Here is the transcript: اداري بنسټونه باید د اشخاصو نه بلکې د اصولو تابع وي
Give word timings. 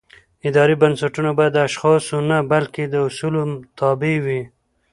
اداري 0.47 0.75
بنسټونه 0.81 1.29
باید 1.37 1.53
د 1.55 1.59
اشخاصو 1.67 2.17
نه 2.29 2.37
بلکې 2.51 2.83
د 2.87 2.95
اصولو 3.07 3.41
تابع 3.79 4.15
وي 4.25 4.41